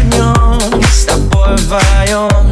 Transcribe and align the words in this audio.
Мы 0.00 0.10
делаем 0.12 0.82
что? 0.82 1.14
Делаем 2.06 2.47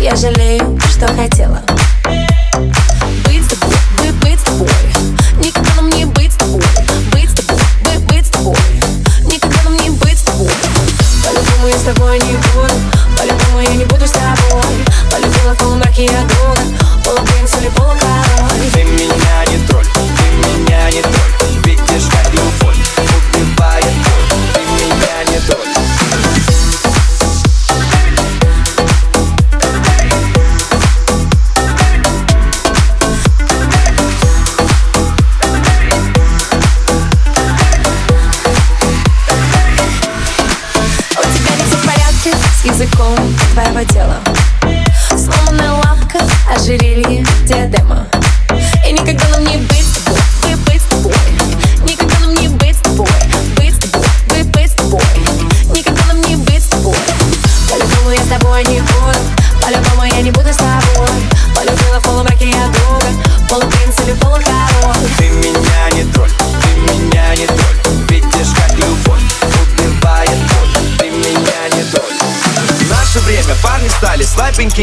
слабенькими 0.00 1.89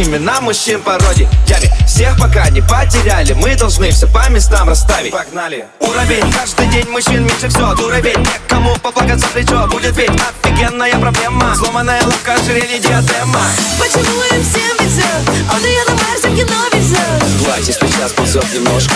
на 0.05 0.41
мужчин 0.41 0.79
пародиями 0.81 1.71
Всех 1.87 2.19
пока 2.19 2.47
не 2.49 2.61
потеряли, 2.61 3.33
мы 3.33 3.55
должны 3.55 3.89
все 3.89 4.05
по 4.05 4.29
местам 4.29 4.69
расставить. 4.69 5.11
Погнали! 5.11 5.65
Уровень, 5.79 6.31
каждый 6.31 6.67
день 6.67 6.87
мужчин 6.89 7.23
меньше 7.23 7.49
все 7.49 7.73
Дуровень, 7.73 8.19
некому 8.19 8.75
поплакаться 8.75 9.27
плечо 9.29 9.67
Будет 9.67 9.97
ведь 9.97 10.11
офигенная 10.11 10.95
проблема. 10.99 11.55
Сломанная 11.55 12.03
лапка, 12.05 12.35
ожерелье, 12.35 12.77
диадема. 12.77 13.41
Почему 13.79 14.21
им 14.35 14.43
всем 14.43 14.77
везет? 14.85 15.51
Он 15.51 15.65
ее 15.65 15.83
на 15.85 15.93
Марс 15.93 16.21
в 16.21 16.35
кино 16.35 16.61
везет 16.73 17.43
Хватит, 17.43 17.77
сейчас 17.81 18.11
ползет 18.11 18.45
немножко. 18.53 18.93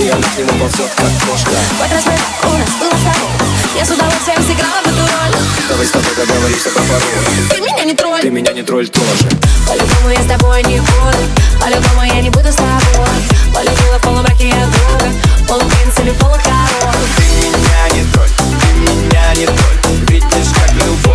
И 0.00 0.08
она 0.08 0.26
к 0.26 0.38
нему 0.38 0.58
ползет, 0.58 0.90
как 0.96 1.28
кошка. 1.28 1.50
Вот 1.78 1.92
размер 1.92 2.20
у 2.42 2.58
нас 2.58 2.70
был 2.80 2.90
с 2.90 3.04
тобой. 3.04 3.30
Я 3.76 3.84
с 3.84 3.90
удовольствием 3.90 4.42
сыграла 4.42 4.82
в 4.82 4.86
эту 4.86 5.00
роль. 5.00 5.42
Давай 5.68 5.86
с 5.86 5.90
тобой 5.90 6.14
договоримся 6.16 6.70
про 6.70 6.82
пароль. 6.82 7.02
Ты 7.50 7.60
меня 7.60 7.84
не 7.84 7.94
тролль. 7.94 8.20
Ты 8.20 8.30
меня 8.30 8.52
не 8.52 8.62
тролль 8.62 8.88
тоже 8.88 9.28
по-любому 9.66 10.10
я 10.10 10.22
с 10.22 10.26
тобой 10.26 10.62
не 10.64 10.80
буду. 10.80 11.18
По-любому 11.60 12.02
я 12.02 12.20
не 12.20 12.30
буду 12.30 12.50
с 12.50 12.56
тобой. 12.56 13.08
Полюбила 13.54 13.98
в 13.98 14.02
полумраке 14.02 14.48
я 14.48 14.66
друга 14.66 15.12
Полупринц 15.48 15.98
или 16.00 16.10
полукороль. 16.10 17.08
Ты 17.16 17.48
меня 17.48 17.88
не 17.94 18.12
тролль, 18.12 18.28
ты 18.60 18.66
меня 18.80 19.34
не 19.34 19.46
тролль. 19.46 20.08
Видишь, 20.08 20.52
как 20.54 20.72
любовь 20.72 21.13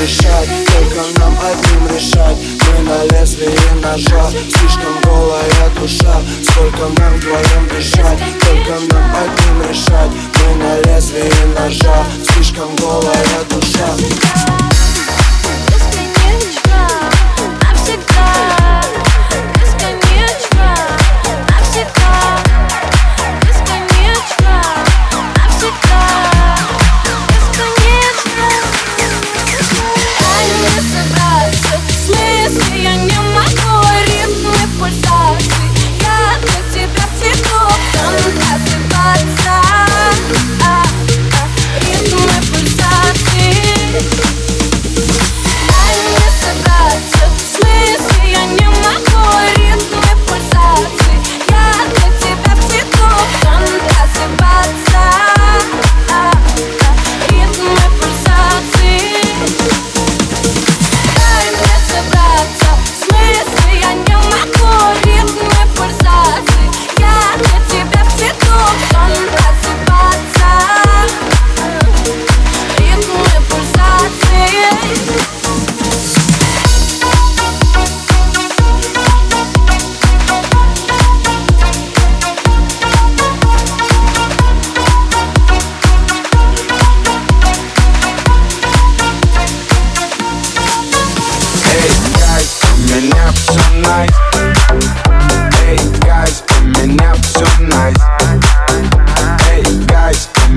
дышать 0.00 0.48
Только 0.66 1.20
нам 1.20 1.36
одним 1.38 1.94
решать 1.94 2.36
Мы 2.66 2.82
на 2.84 3.04
лезвии 3.04 3.58
ножа 3.82 4.30
Слишком 4.30 5.00
голая 5.04 5.70
душа. 5.80 6.20
Сколько 6.42 6.88
нам 7.00 7.16
вдвоем 7.16 7.68
дышать 7.68 8.18
Только 8.40 8.80
нам 8.92 9.16
одним 9.16 9.68
решать 9.68 10.10
Мы 10.10 10.54
на 10.56 10.80
лезвии 10.80 11.30
ножа 11.58 12.04
Слишком 12.22 12.74
голая 12.76 13.44
душа. 13.50 14.63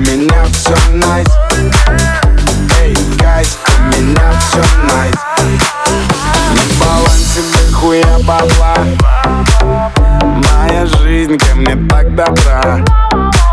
меня 0.08 0.44
все 0.52 0.74
найс 0.94 1.26
nice. 1.26 1.98
Эй, 2.80 2.96
меня 4.00 4.32
все 4.40 4.62
найс. 4.86 5.14
На 6.54 6.84
балансе 6.84 7.42
дохуя 7.52 8.18
бабла 8.20 8.74
Моя 10.22 10.86
жизнь 10.86 11.36
ко 11.36 11.54
мне 11.56 11.76
так 11.88 12.14
добра 12.14 12.78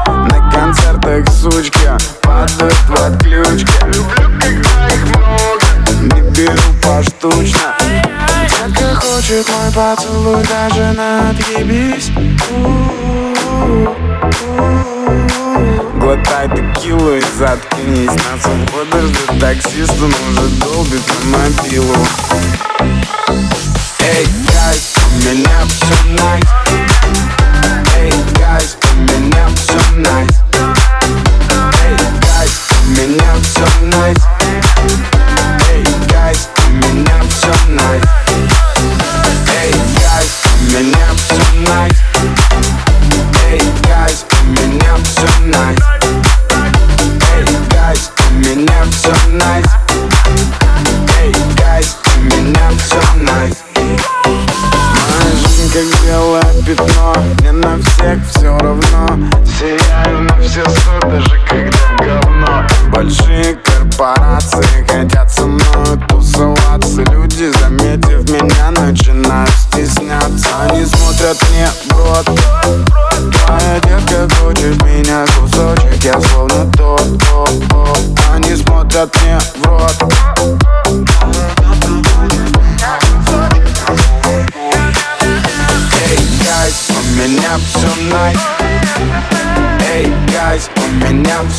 На 0.07 0.51
концертах 0.51 1.27
сучка 1.29 1.97
падают 2.21 2.73
в 2.87 2.93
отключке 2.93 3.73
Люблю, 3.87 4.29
их 4.87 5.05
много 5.07 6.15
Не 6.15 6.21
беру 6.31 6.61
поштучно 6.81 7.75
Детка 8.49 8.95
хочет 8.95 9.47
мой 9.49 9.71
поцелуй, 9.71 10.43
даже 10.43 10.93
надгибись. 10.93 12.11
Глотай 16.05 16.47
текилу 16.49 17.15
и 17.15 17.21
заткнись. 17.35 18.05
На 18.05 18.39
свободу 18.39 19.07
ждет 19.07 19.39
таксист, 19.39 19.99
он 19.99 20.13
уже 20.13 20.47
долбит 20.59 21.01
на 21.23 21.39
мобилу. 21.39 21.95
Эй, 24.01 24.27
guys, 24.53 24.93
у 25.03 25.15
меня 25.25 25.65
все 25.67 25.95
nice. 26.21 26.45
Эй, 27.97 28.13
guys, 28.39 28.77
у 28.83 29.01
меня 29.01 29.47
все 29.55 29.79
nice. 29.95 30.31
Эй, 31.83 31.97
guys, 32.21 32.61
у 32.83 32.89
меня 32.91 33.33
все 33.41 33.85
nice. 33.97 34.34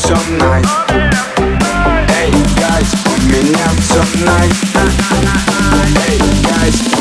tonight. 0.05 0.65
Hey 2.11 2.31
guys, 2.55 2.89
coming 3.03 3.55
out 3.55 3.77
tonight. 3.89 4.53
Hey 5.97 6.17
guys. 6.43 6.97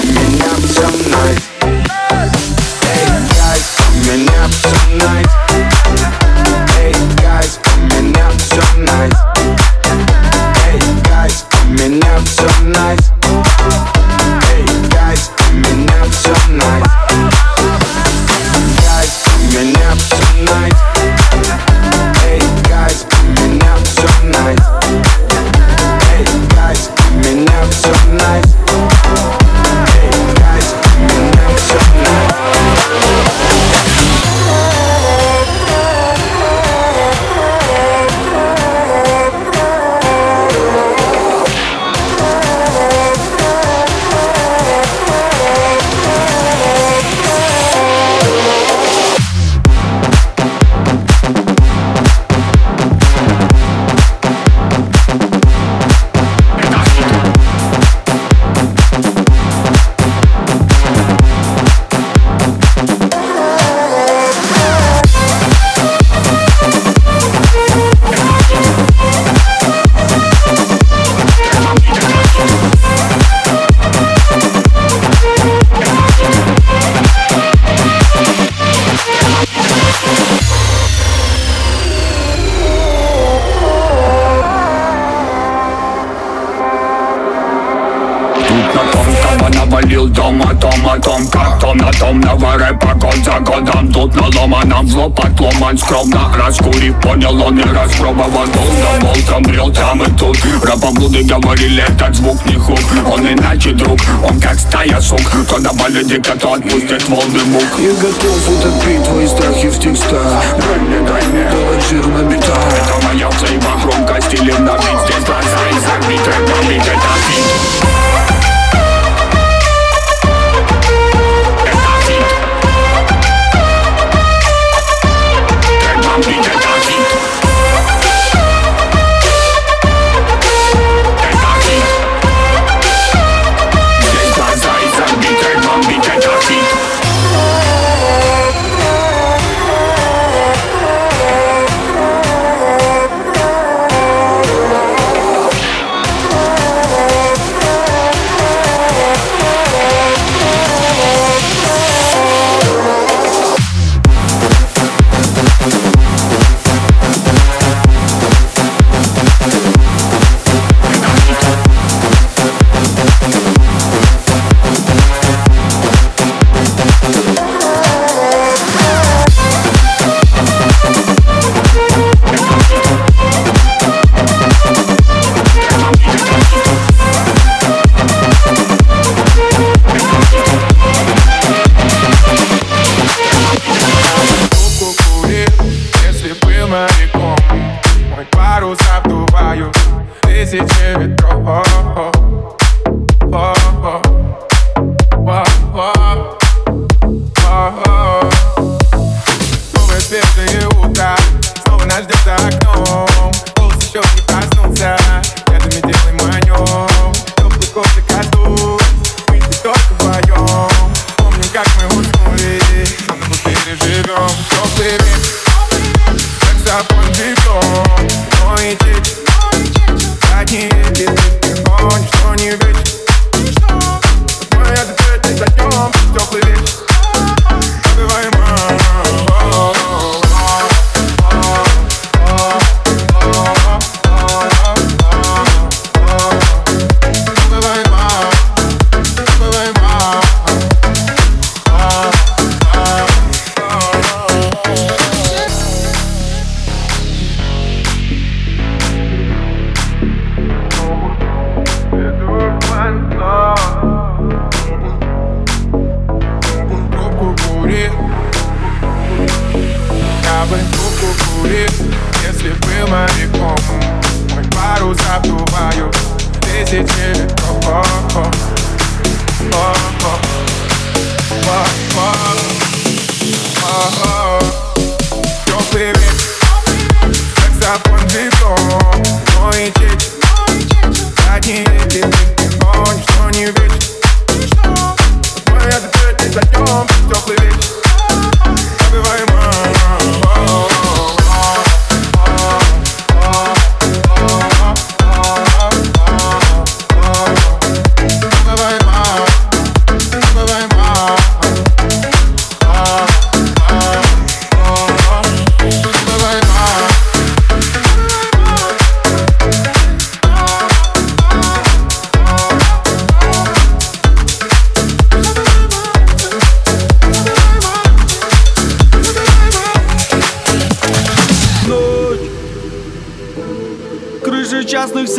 Долго 98.86 99.06
волком 99.06 99.42
брел 99.42 99.72
там 99.72 100.02
и 100.02 100.10
тут 100.16 100.38
Рапоблуды 100.62 101.22
говорили, 101.24 101.82
этот 101.82 102.14
звук 102.14 102.44
не 102.46 102.54
хук. 102.54 102.78
Он 103.10 103.26
иначе 103.26 103.72
друг, 103.72 103.98
он 104.22 104.40
как 104.40 104.58
стая 104.58 105.00
сук. 105.00 105.20
Кто 105.46 105.58
добавит 105.58 106.06
дико, 106.06 106.38
то 106.38 106.54
отпустит 106.54 107.08
волны 107.08 107.44
мук. 107.46 107.64
Я 107.78 107.92
готов 107.94 108.48
утопить 108.48 109.04
твои 109.04 109.26
страхи 109.26 109.68
в 109.68 109.78
текстах. 109.78 110.42
Дай 110.58 110.78
мне, 110.78 111.00
дай 111.08 111.22
мне, 111.26 111.50
Делать 111.50 111.84
жир 111.88 112.06
на 112.06 112.22
битах 112.22 112.58
это 112.72 113.06
моя 113.06 113.28
взаима 113.28 113.80
громкость 113.82 114.34
или 114.34 114.52
на 114.52 114.76
бит 114.76 114.98
Здесь 115.04 115.24
глаза 115.24 115.68
и 115.70 115.78
забиты, 115.80 116.30
но 116.40 116.68
бит 116.68 116.82
это 116.82 117.12
бит 117.28 117.95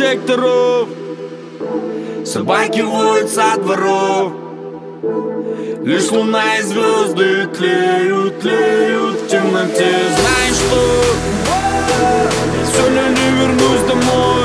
секторов 0.08 0.88
Собаки 2.24 2.80
воют 2.80 3.30
со 3.30 3.56
дворов. 3.58 4.32
Лишь 5.82 6.10
луна 6.10 6.56
и 6.56 6.62
звезды 6.62 7.46
тлеют, 7.56 8.40
тлеют 8.40 9.20
в 9.20 9.28
темноте. 9.28 9.94
Знаешь 10.18 10.56
что? 10.56 11.04
Сегодня 12.70 13.02
не 13.08 13.30
вернусь 13.38 13.80
домой. 13.88 14.44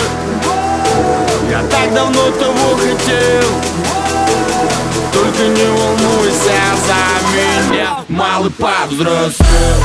Я 1.49 1.61
так 1.69 1.93
давно 1.93 2.31
того 2.31 2.75
хотел. 2.75 3.49
Только 5.13 5.43
не 5.47 5.65
волнуйся 5.65 6.59
за 6.87 7.01
меня 7.35 7.99
Малый 8.07 8.51
повзрослел 8.51 9.83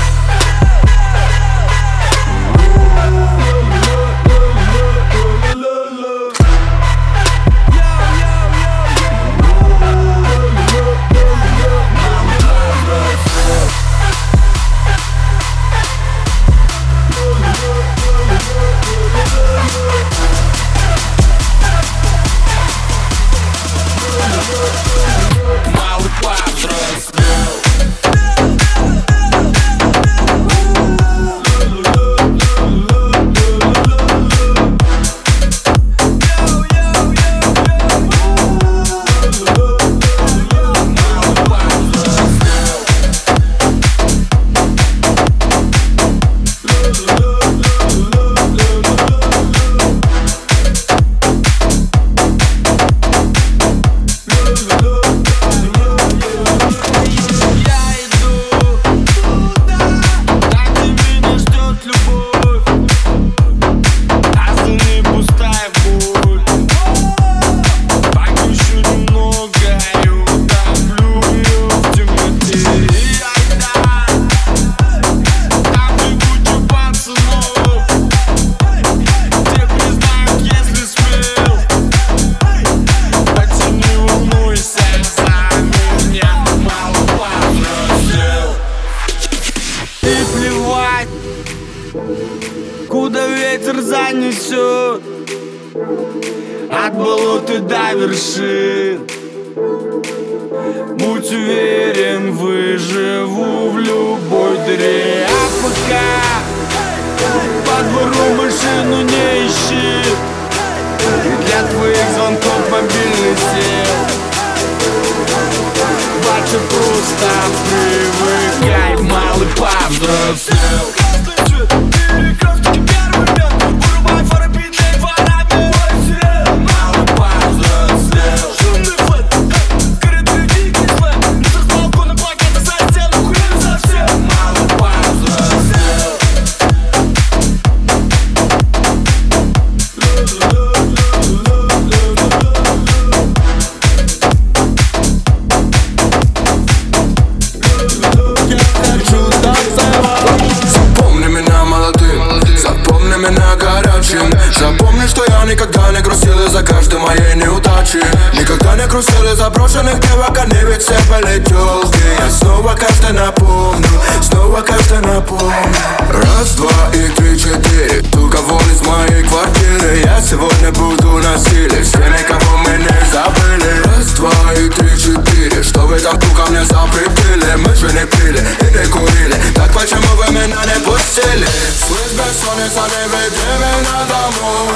повсюду 171.09 171.18
насилие 171.18 171.83
Всеми, 171.83 172.23
кого 172.27 172.59
мы 172.59 172.79
не 172.79 173.07
забыли. 173.11 173.83
Раз, 173.85 174.07
два 174.12 174.31
и 174.55 174.68
три, 174.68 174.99
четыре. 174.99 175.62
Что 175.62 175.81
вы 175.81 175.99
там 175.99 176.18
ко 176.18 176.51
мне 176.51 176.64
запретили? 176.64 177.57
Мы 177.57 177.75
же 177.75 177.87
не 177.87 178.07
пили 178.07 178.47
и 178.61 178.64
не 178.64 178.87
курили. 178.90 179.37
Так 179.55 179.73
почему 179.73 180.09
вы 180.16 180.33
меня 180.33 180.61
не 180.64 180.81
пустили? 180.85 181.47
Слышь, 181.87 182.12
бессонница, 182.12 182.85
не 182.92 183.05
веди 183.09 183.51
меня 183.59 183.99
домой 184.09 184.68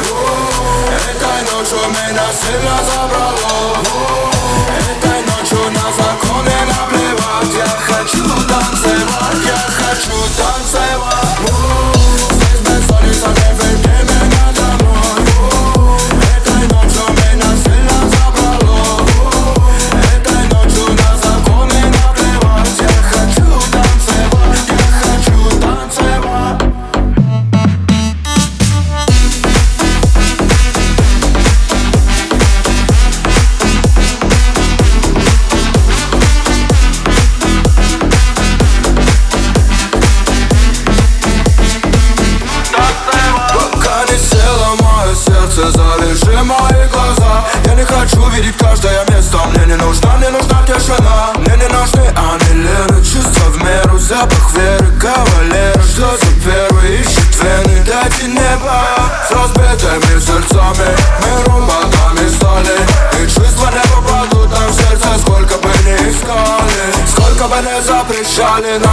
Этой 1.11 1.41
ночью 1.53 1.79
меня 1.89 2.27
сильно 2.41 2.79
забрало. 2.89 3.79
Этой 4.91 5.21
ночью 5.31 5.71
на 5.71 5.87
законы 5.93 6.57
наплевать. 6.67 7.55
Я 7.55 7.67
хочу 7.67 8.25
танцевать, 8.47 9.43
я 9.45 9.61
хочу 9.79 10.17
танцевать. 10.37 11.23
Слышь, 12.29 12.61
бессонница, 12.61 13.29
не 13.29 13.62
falling 68.53 68.92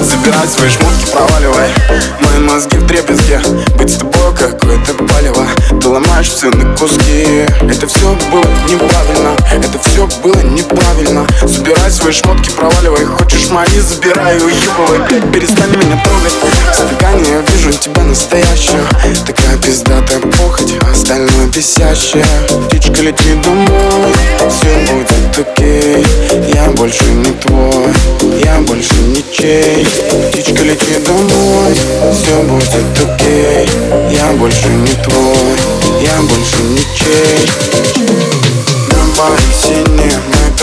Забирай 0.00 0.48
свои 0.48 0.68
шмотки, 0.68 1.10
проваливай. 1.12 1.70
Мои 2.20 2.38
мозги 2.40 2.76
в 2.76 2.86
трепезге 2.86 3.40
Быть 3.76 3.90
с 3.90 3.98
тобой 3.98 4.34
какое-то 4.36 4.94
палево. 4.94 5.46
Ты 5.80 5.88
ломаешь 5.88 6.28
все 6.28 6.50
на 6.50 6.76
куски. 6.76 7.46
Это 7.62 7.86
все 7.86 8.16
было 8.30 8.44
неправильно. 8.68 9.36
Это 9.52 9.78
все 9.78 10.08
было 10.22 10.40
неправильно. 10.42 11.26
Забирай 11.42 11.77
свои 12.08 12.12
шмотки, 12.12 12.50
проваливай 12.50 13.04
Хочешь 13.04 13.50
мои, 13.50 13.66
забирай, 13.80 14.38
уебывай 14.38 14.98
Блядь, 15.08 15.32
перестань 15.32 15.70
меня 15.70 16.02
трогать. 16.02 16.32
Стакане 16.72 17.30
я 17.30 17.40
вижу 17.40 17.72
тебя 17.72 18.02
настоящую. 18.02 18.84
Такая 19.26 19.56
пиздатая 19.58 20.20
похоть, 20.20 20.74
а 20.80 20.90
остальное 20.90 21.46
бесящее. 21.54 22.24
Птичка 22.66 23.02
лети 23.02 23.34
домой 23.44 24.12
Все 24.48 24.92
будет 24.92 25.38
окей. 25.38 26.06
Я 26.54 26.70
больше 26.70 27.04
не 27.04 27.32
твой 27.32 27.92
Я 28.42 28.58
больше 28.60 28.94
ничей 28.94 29.86
Птичка 30.30 30.64
лети 30.64 30.98
домой 31.06 31.74
Все 32.12 32.42
будет 32.42 32.72
окей. 32.96 33.68
Я 34.10 34.32
больше 34.32 34.68
не 34.68 34.94
твой 35.04 35.58
Я 36.00 36.20
больше 36.22 36.62
ничей 36.70 37.48
Небо 39.18 39.36
синее, 39.60 39.84
мы 39.88 39.97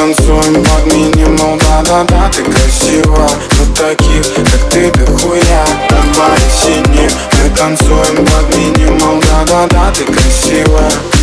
танцуем 0.06 0.64
под 0.64 0.94
минимум 0.94 1.58
Да-да-да, 1.58 2.30
ты 2.30 2.44
красива. 2.44 3.28
Но 3.58 3.74
таких, 3.74 4.24
как 4.36 4.70
ты, 4.70 4.92
дохуя. 4.92 5.66
Небо 5.90 6.30
синее, 6.52 7.10
мы 7.34 7.50
танцуем 7.58 8.24
под 8.26 8.56
минимум 8.56 9.20
Да-да-да, 9.22 9.92
ты 9.92 10.06
красива 10.06 11.15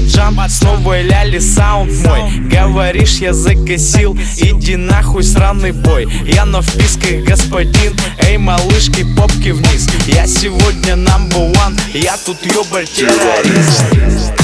пика, 0.00 0.16
я 0.16 0.30
маджам 0.30 0.48
Снова 0.48 1.00
ляли 1.02 1.38
саунд 1.38 1.92
мой. 2.04 2.30
Говоришь, 2.48 3.18
я 3.18 3.32
закосил 3.32 4.16
Иди 4.38 4.76
нахуй, 4.76 5.22
сраный 5.22 5.72
бой. 5.72 6.08
Я 6.24 6.44
на 6.44 6.62
вписках, 6.62 7.24
господин 7.24 7.94
Эй, 8.18 8.38
малышки, 8.38 9.04
попки 9.16 9.50
вниз. 9.50 9.88
Я 10.06 10.26
сегодня 10.26 10.94
number 10.94 11.52
one 11.52 11.78
Я 11.94 12.16
тут 12.16 12.38
ёбарь 12.44 12.86
террорист 12.86 13.90
Террорист 13.90 14.41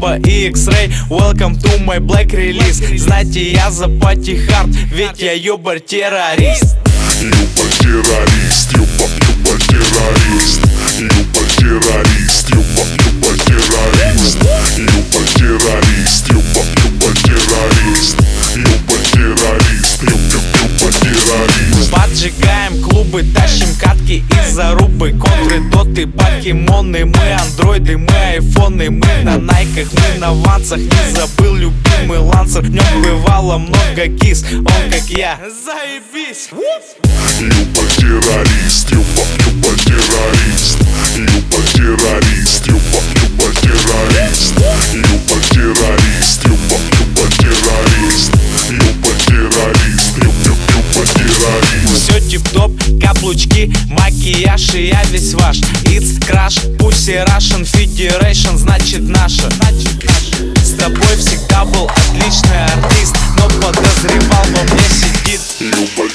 комбо-комбо 0.00 0.16
и 0.28 0.48
X-Ray 0.48 0.90
Welcome 1.08 1.60
to 1.60 1.78
my 1.84 1.98
black 1.98 2.28
release. 2.32 2.98
Знаете, 2.98 3.40
я 3.52 3.70
за 3.70 3.88
пати 3.88 4.36
хард, 4.36 4.68
ведь 4.92 5.20
я 5.20 5.32
ёбарь 5.34 5.80
террорист 5.80 6.76
Люба 7.20 7.70
террорист, 7.78 8.72
Люба, 8.72 9.04
Люба 16.78 17.12
террорист, 17.26 18.19
Поджигаем 22.10 22.82
клубы, 22.82 23.22
тащим 23.22 23.68
катки 23.78 24.24
и 24.28 24.50
зарубы 24.50 25.12
Контры, 25.12 25.60
доты, 25.70 26.08
покемоны. 26.08 27.04
Мы 27.04 27.32
андроиды, 27.32 27.98
мы 27.98 28.12
айфоны. 28.12 28.90
Мы 28.90 29.06
на 29.22 29.38
найках, 29.38 29.86
мы 29.92 30.18
на 30.18 30.32
вансах. 30.32 30.78
Не 30.78 31.14
забыл 31.14 31.54
любимый 31.54 32.18
лансер. 32.18 32.62
В 32.62 32.70
нем 32.70 32.84
бывало 33.00 33.58
много 33.58 34.08
кис. 34.20 34.44
Он 34.52 34.90
как 34.90 35.08
я. 35.08 35.38
Заебись! 35.64 36.48
Люба 37.38 37.88
террорист, 37.96 38.90
Люба, 38.90 39.24
Люба 39.38 39.78
террорист, 39.78 40.78
Люба 41.16 41.62
террорист, 41.72 42.66
Люба, 42.66 43.00
Люба 43.14 43.54
террорист, 43.54 44.54
Люба 44.92 45.40
террорист, 45.48 46.44
террорист. 52.30 52.30
Все 52.30 52.38
тип-топ, 52.38 52.72
каблучки, 53.02 53.72
макияж 53.88 54.74
и 54.74 54.88
я 54.88 55.02
весь 55.04 55.34
ваш. 55.34 55.58
It's 55.84 56.18
crash, 56.20 56.76
пусть 56.78 57.08
Russian 57.08 57.64
Federation, 57.64 58.56
значит 58.56 59.02
наша. 59.02 59.48
С 60.62 60.74
тобой 60.74 61.16
всегда 61.18 61.64
был 61.64 61.88
отличный 61.88 62.64
артист 62.64 63.16
Но 63.36 63.48
подозревал, 63.48 64.44
во 64.54 64.62
мне 64.74 64.88
сидит. 64.88 65.40
Люба 65.60 66.08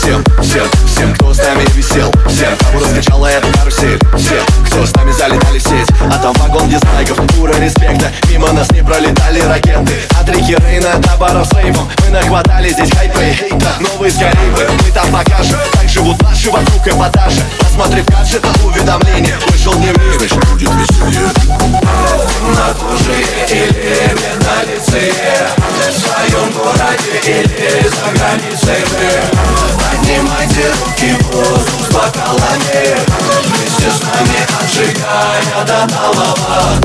всем, 0.00 0.29
всем, 0.42 0.66
всем, 0.86 1.14
кто 1.14 1.32
с 1.34 1.38
нами 1.38 1.64
висел. 1.74 2.12
Всем, 2.26 2.56
кого 2.58 2.84
раскачала 2.84 3.26
эта 3.26 3.46
карусель. 3.58 3.98
Всем, 4.16 4.44
кто 4.66 4.86
с 4.86 4.94
нами 4.94 5.12
залетали 5.12 5.58
в 5.58 5.62
сеть. 5.62 5.88
А 6.10 6.18
там 6.18 6.32
вагон 6.34 6.68
дизлайков, 6.68 7.18
пура 7.34 7.54
респекта. 7.58 8.10
Мимо 8.28 8.52
нас 8.52 8.70
не 8.70 8.82
пролетали 8.82 9.40
ракеты. 9.40 9.94
От 10.20 10.28
реки 10.28 10.56
Рейна 10.56 10.96
до 10.98 11.16
баров 11.16 11.46
с 11.46 11.52
рейвом. 11.52 11.88
Мы 12.02 12.10
нахватали 12.10 12.70
здесь 12.70 12.90
хайпа 12.90 13.20
и 13.20 13.32
хейта. 13.32 13.74
Новые 13.80 14.12
Карибы, 14.12 14.68
мы 14.84 14.90
там 14.92 15.10
покажем. 15.10 15.58
Так 15.72 15.88
живут 15.88 16.20
наши 16.22 16.50
вокруг 16.50 16.86
эпатажа 16.86 17.42
Посмотрев 17.58 18.06
гаджета 18.06 18.48
уведомление 18.64 19.36
Вышел 19.48 19.74
дневник, 19.74 20.18
значит 20.18 20.38
будет 20.50 20.70
веселье 20.74 21.30
На 22.56 22.74
коже 22.74 23.24
или 23.48 24.14
на 24.44 24.62
лице 24.64 25.12
В 25.56 25.98
своем 25.98 26.52
городе 26.52 27.10
или 27.26 27.88
за 27.88 28.18
границей. 28.18 28.84
Вы 28.90 29.80
Поднимайте 30.30 30.70
руки 30.84 31.12
в 31.12 31.34
воздух 31.34 31.86
с 31.88 31.92
бокалами. 31.92 32.96
Вместе 33.44 33.90
с 33.90 34.00
нами 34.00 34.46
отжигая 34.62 35.64
до 35.66 35.92
талого 35.92 36.80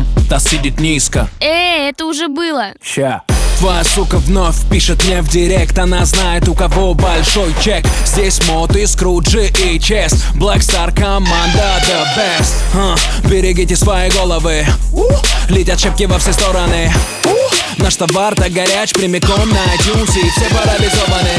Хлам, 0.00 0.06
та 0.28 0.40
сидит 0.40 0.80
низко. 0.80 1.28
Эй, 1.40 1.90
это 1.90 2.04
уже 2.06 2.28
было. 2.28 2.72
Ща. 2.82 3.22
Твоя 3.58 3.84
сука 3.84 4.18
вновь 4.18 4.56
пишет 4.70 5.04
мне 5.04 5.20
в 5.20 5.28
директ. 5.28 5.78
Она 5.78 6.04
знает, 6.06 6.48
у 6.48 6.54
кого 6.54 6.94
большой 6.94 7.54
чек. 7.62 7.84
Здесь 8.06 8.40
мод 8.48 8.74
и 8.74 8.86
скруджи 8.86 9.50
и 9.64 9.78
чест. 9.78 10.16
Black 10.34 10.60
Star 10.60 10.94
команда 10.94 11.82
the 11.86 12.04
best. 12.16 12.54
А, 12.74 12.96
Берегите 13.28 13.76
свои 13.76 14.10
головы. 14.10 14.66
Летят 15.48 15.80
шепки 15.80 16.04
во 16.04 16.18
все 16.18 16.32
стороны. 16.32 16.92
Наш 17.76 17.96
товар 17.96 18.34
так 18.34 18.52
горяч 18.52 18.92
прямиком 18.92 19.48
на 19.48 19.74
iTunes 19.74 20.18
И 20.18 20.30
все 20.30 20.54
парализованы. 20.54 21.30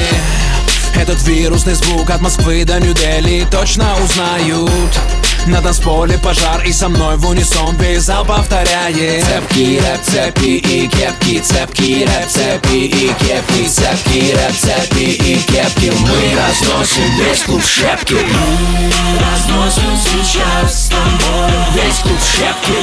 Этот 0.96 1.22
вирусный 1.24 1.74
звук 1.74 2.10
от 2.10 2.22
Москвы 2.22 2.64
до 2.66 2.80
Нью-Дели 2.80 3.48
точно 3.50 3.96
узнают 4.04 5.00
на 5.48 5.62
танцполе 5.62 6.18
пожар 6.18 6.64
и 6.66 6.72
со 6.72 6.90
мной 6.90 7.18
в 7.18 7.28
унисон 7.28 7.76
весь 7.78 8.04
зал 8.04 8.26
повторяет. 8.26 9.24
Цепки, 9.26 9.80
рэп, 9.80 10.02
цепи 10.04 10.58
и 10.58 10.88
кепки 10.88 11.40
Цепки, 11.40 12.06
рэп, 12.06 12.28
цепи 12.28 12.86
и 12.86 13.08
кепки 13.20 13.68
Цепки, 13.68 14.34
рэп, 14.34 14.56
цепи 14.56 15.00
и 15.00 15.36
кепки. 15.48 15.92
Мы 16.00 16.36
разносим 16.36 17.16
весь 17.18 17.44
клуб 17.44 17.62
в 17.64 17.70
шапке 17.70 18.18
Разносим 19.20 19.98
сейчас 19.98 20.86
с 20.86 20.90
тобой 20.90 21.52
Весь 21.74 22.00
клуб 22.00 22.20
в 22.20 22.38
шапке 22.38 22.74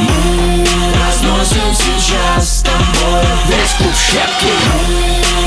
Разносим 0.94 1.74
сейчас 1.74 2.58
с 2.58 2.62
тобой 2.62 3.24
Весь 3.48 3.74
клуб 3.78 3.92
в 3.92 4.12
шапке 4.12 4.52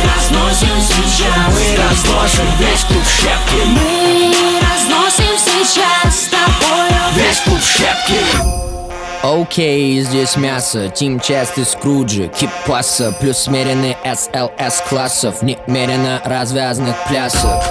Разносим 0.05 0.81
сейчас 0.81 1.53
Мы 1.53 1.65
разносим 1.77 2.45
весь 2.59 2.83
клуб 2.85 3.03
в 3.03 3.21
шапке 3.21 3.61
Разносим 4.61 5.30
сейчас 5.63 6.23
с 6.23 6.27
тобой 6.27 6.89
Весь 7.15 7.41
клуб 7.41 7.59
в 7.59 7.63
шапке 7.63 8.70
Окей, 9.23 10.01
здесь 10.01 10.35
мясо, 10.35 10.89
Тим 10.89 11.17
и 11.19 11.63
Скруджи. 11.63 12.31
Кипаса, 12.39 13.15
плюс 13.19 13.37
смеренный 13.37 13.95
SLS 14.03 14.89
классов. 14.89 15.43
Немерено 15.43 16.19
развязных 16.25 16.95
плясок. 17.07 17.63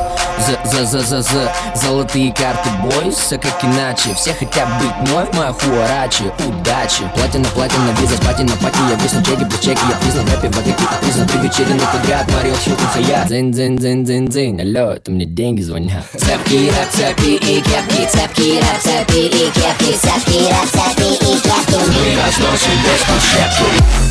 За-за-за-за-за 0.46 1.52
Золотые 1.74 2.32
карты 2.32 2.68
бойся, 2.82 3.36
как 3.36 3.64
иначе? 3.64 4.14
Все 4.14 4.32
хотят 4.32 4.68
быть 4.80 5.08
мной, 5.08 5.24
моя 5.32 5.52
хуарачи 5.52 6.24
Удачи. 6.46 7.02
Платина, 7.14 7.48
платина, 7.54 7.90
виза, 8.00 8.16
платина, 8.22 8.52
пати. 8.62 8.78
Я 8.88 8.96
висну 8.96 9.22
чеки, 9.22 9.44
плюс 9.44 9.60
чеки. 9.60 9.80
Я 9.88 9.96
признан 9.96 10.26
в 10.26 10.34
рэпе 10.34 10.48
в 10.48 10.58
атаке 10.58 10.74
признан 11.00 11.28
три 11.28 11.38
вечерины 11.40 11.80
подряд. 11.92 12.30
Марио 12.32 12.54
Хилтон, 12.54 12.86
Хаят 12.86 13.26
Дзынь, 13.26 13.52
дзынь, 13.52 13.76
дзынь, 13.76 14.04
дзынь, 14.04 14.28
дзынь. 14.28 14.60
Алло, 14.60 14.92
это 14.92 15.10
мне 15.10 15.24
деньги 15.24 15.62
звонят. 15.62 16.04
Цепки, 16.12 16.70
рэп, 16.70 16.90
цепи 16.92 17.34
и 17.34 17.60
кепки. 17.60 18.08
Цепки, 18.08 18.58
рэп, 18.58 18.80
цепи 18.82 19.26
и 19.26 19.50
кепки. 19.50 19.92
Цепки, 19.98 20.38
рэп, 20.48 20.68
цепи 20.70 21.34
и 21.34 21.39
кепки 21.40 21.74
Мы 21.74 22.16
разносим 22.20 22.72
весь 22.84 23.02
клуб 23.02 24.09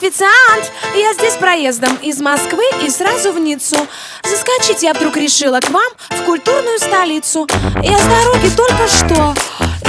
Официант! 0.00 0.70
Я 0.94 1.12
здесь 1.12 1.34
проездом 1.34 1.96
из 1.96 2.20
Москвы 2.20 2.62
и 2.84 2.88
сразу 2.88 3.32
в 3.32 3.40
Ниццу. 3.40 3.76
Заскочить 4.22 4.84
я 4.84 4.94
вдруг 4.94 5.16
решила 5.16 5.58
к 5.58 5.68
вам 5.70 5.90
в 6.10 6.22
культурную 6.24 6.78
столицу. 6.78 7.48
Я 7.82 7.98
с 7.98 8.04
дороги 8.04 8.48
только 8.50 8.86
что. 8.86 9.34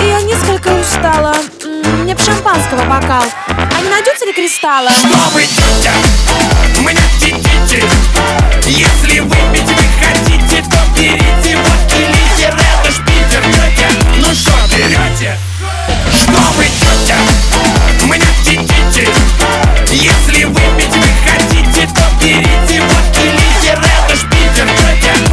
И 0.02 0.08
я 0.08 0.20
несколько 0.22 0.70
устала. 0.70 1.36
Мне 2.02 2.16
б 2.16 2.20
шампанского 2.24 2.86
бокал. 2.86 3.24
А 3.50 3.82
не 3.84 3.90
найдется 3.90 4.26
ли 4.26 4.34
кристалла? 4.34 4.90
Что 4.90 5.16
вы, 5.32 5.44
тетя, 5.44 5.94
мне 6.82 6.96
тетите 7.20 7.84
Если 8.66 9.20
выпить 9.20 9.70
вы 9.70 9.84
хотите, 10.02 10.68
то 10.72 10.80
берите 10.98 11.56
водки 11.56 12.02
литер 12.02 12.58
Это 12.82 12.92
ж 12.92 12.98
Питер, 13.06 13.44
тетя, 13.54 13.90
ну 14.18 14.34
что 14.34 14.54
берете? 14.76 15.38
Что 16.12 16.40
вы, 16.58 16.66
тетя, 16.66 17.16
Если 19.92 20.44
выпить 20.44 20.96
вы 20.96 21.08
хотите, 21.26 21.88
то 21.88 22.04
берите 22.22 22.82
водки 22.82 23.26
литер 23.26 23.80
Это 24.06 24.16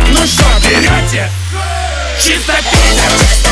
ну 0.08 0.26
что 0.26 0.44
берете? 0.66 1.30
Чисто 2.18 2.54
Питер 2.72 3.45